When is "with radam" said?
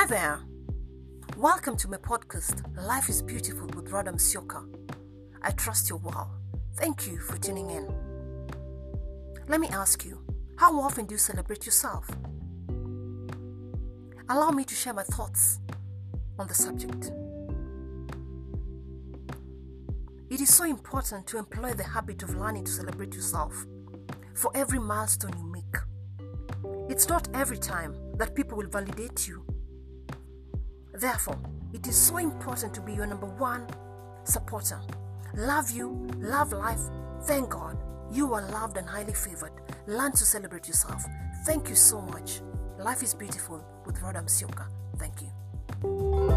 3.66-4.16